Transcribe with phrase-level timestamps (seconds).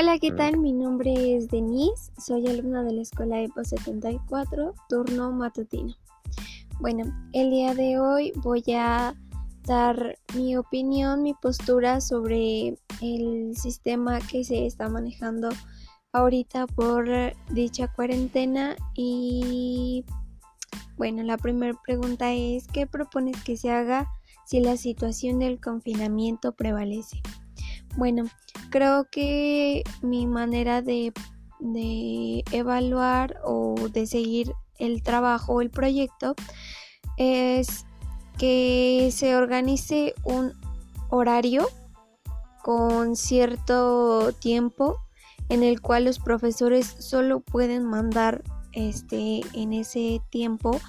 [0.00, 0.58] Hola, ¿qué tal?
[0.58, 5.92] Mi nombre es Denise, soy alumna de la escuela EPO 74, turno matutino.
[6.78, 9.16] Bueno, el día de hoy voy a
[9.64, 15.48] dar mi opinión, mi postura sobre el sistema que se está manejando
[16.12, 17.08] ahorita por
[17.50, 20.04] dicha cuarentena y
[20.96, 24.08] bueno, la primera pregunta es ¿qué propones que se haga
[24.46, 27.20] si la situación del confinamiento prevalece?
[27.98, 28.26] Bueno,
[28.70, 31.12] creo que mi manera de,
[32.52, 36.36] evaluar o de seguir el trabajo o el proyecto
[37.16, 37.86] es
[38.38, 40.52] que se organice un
[41.10, 41.66] horario
[42.62, 45.00] con cierto tiempo
[45.48, 50.80] en el cual los profesores solo pueden mandar este en ese tiempo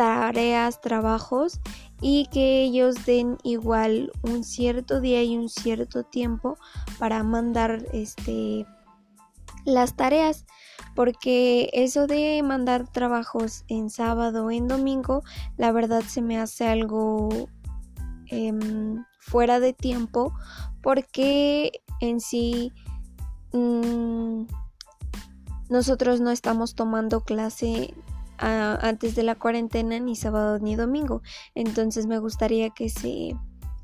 [0.00, 1.60] tareas, trabajos
[2.00, 6.56] y que ellos den igual un cierto día y un cierto tiempo
[6.98, 8.64] para mandar este
[9.66, 10.46] las tareas.
[10.96, 15.22] Porque eso de mandar trabajos en sábado o en domingo
[15.58, 17.28] la verdad se me hace algo
[18.28, 20.32] em, fuera de tiempo
[20.82, 22.72] porque en sí
[23.52, 24.44] mm,
[25.68, 27.94] nosotros no estamos tomando clase
[28.40, 31.22] antes de la cuarentena ni sábado ni domingo.
[31.54, 33.34] Entonces me gustaría que se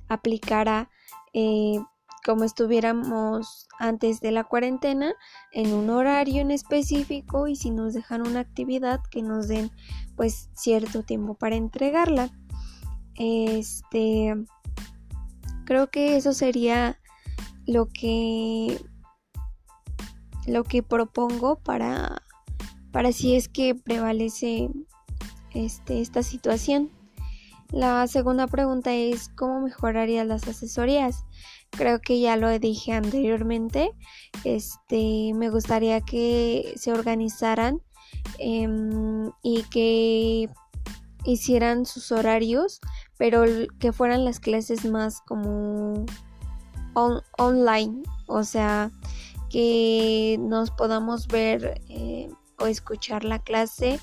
[0.09, 0.91] aplicara
[1.35, 1.79] eh,
[2.25, 5.15] como estuviéramos antes de la cuarentena
[5.53, 9.71] en un horario en específico y si nos dejan una actividad que nos den
[10.17, 12.31] pues cierto tiempo para entregarla.
[13.15, 14.35] Este
[15.65, 16.99] creo que eso sería
[17.67, 18.81] lo que
[20.47, 22.23] lo que propongo para
[22.97, 24.71] para si es que prevalece
[25.53, 26.91] este, esta situación.
[27.71, 31.27] La segunda pregunta es ¿cómo mejoraría las asesorías?
[31.73, 33.91] Creo que ya lo dije anteriormente.
[34.45, 37.83] Este, me gustaría que se organizaran
[38.39, 40.49] em, y que
[41.27, 42.81] hicieran sus horarios,
[43.19, 43.45] pero
[43.79, 46.07] que fueran las clases más como
[47.37, 48.91] online, o sea,
[49.51, 54.01] que nos podamos ver eh, o escuchar la clase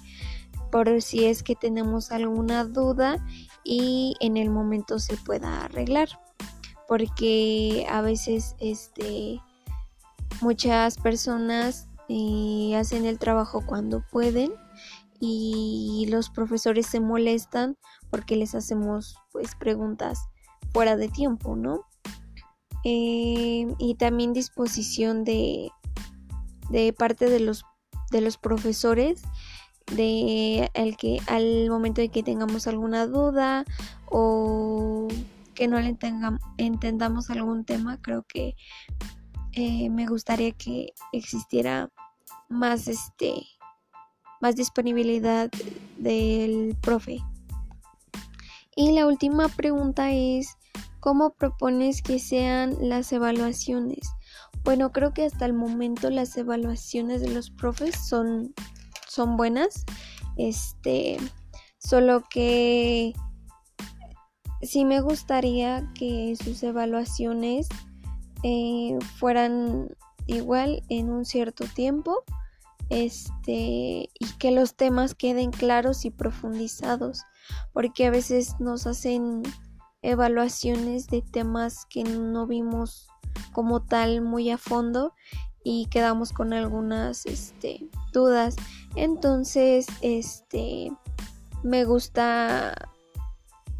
[0.72, 3.24] por si es que tenemos alguna duda
[3.64, 6.10] y en el momento se pueda arreglar.
[6.88, 9.40] Porque a veces este
[10.42, 14.52] muchas personas eh, hacen el trabajo cuando pueden
[15.20, 17.78] y los profesores se molestan
[18.10, 20.28] porque les hacemos pues preguntas
[20.74, 21.86] fuera de tiempo no
[22.84, 25.70] eh, y también disposición de
[26.70, 27.64] de parte de los
[28.14, 29.24] de los profesores
[29.88, 33.66] de el que al momento de que tengamos alguna duda
[34.06, 35.10] o
[35.54, 35.98] que no le
[36.58, 38.56] entendamos algún tema creo que
[39.52, 41.90] eh, me gustaría que existiera
[42.50, 43.46] más este
[44.42, 45.50] más disponibilidad
[45.98, 47.20] del profe.
[48.76, 50.58] Y la última pregunta es
[51.04, 54.10] cómo propones que sean las evaluaciones
[54.64, 58.54] bueno, creo que hasta el momento las evaluaciones de los profes son,
[59.08, 59.84] son buenas.
[60.38, 61.18] Este,
[61.78, 63.14] solo que
[64.62, 67.68] sí me gustaría que sus evaluaciones
[68.44, 69.90] eh, fueran
[70.28, 72.24] igual en un cierto tiempo
[72.90, 77.24] este y que los temas queden claros y profundizados
[77.74, 79.44] porque a veces nos hacen
[80.04, 83.08] evaluaciones de temas que no vimos
[83.52, 85.14] como tal muy a fondo
[85.64, 88.56] y quedamos con algunas este, dudas.
[88.96, 90.92] Entonces, este
[91.64, 92.76] me gusta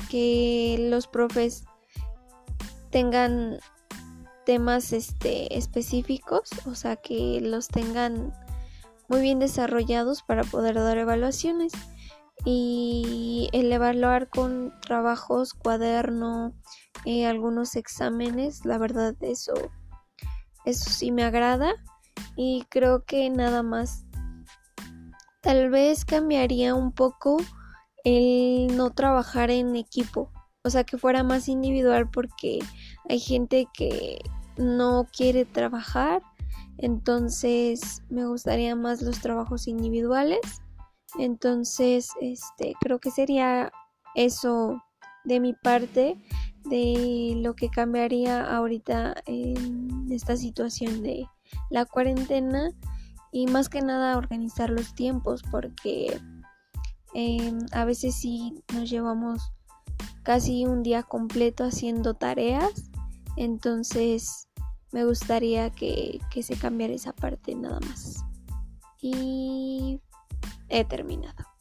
[0.10, 1.66] que los profes
[2.90, 3.60] tengan
[4.46, 8.34] temas este específicos, o sea, que los tengan
[9.10, 11.74] muy bien desarrollados para poder dar evaluaciones
[12.46, 16.54] y el evaluar con trabajos, cuaderno,
[17.06, 19.54] eh, algunos exámenes, la verdad eso,
[20.66, 21.74] eso sí me agrada
[22.36, 24.06] y creo que nada más.
[25.42, 27.38] Tal vez cambiaría un poco
[28.06, 30.32] el no trabajar en equipo,
[30.64, 32.60] o sea que fuera más individual porque
[33.10, 34.20] hay gente que
[34.58, 36.22] no quiere trabajar,
[36.78, 40.63] entonces me gustaría más los trabajos individuales
[41.20, 43.72] entonces, este, creo que sería
[44.16, 44.82] eso
[45.24, 46.20] de mi parte
[46.66, 51.28] de lo que cambiaría ahorita en esta situación de
[51.70, 52.72] la cuarentena
[53.32, 56.20] y más que nada organizar los tiempos porque
[57.14, 59.42] em, a veces sí nos llevamos
[60.24, 62.90] casi un día completo haciendo tareas
[63.36, 64.48] entonces
[64.92, 68.24] me gustaría que, que se cambiara esa parte nada más.
[69.02, 70.00] Y
[70.74, 71.53] he terminado.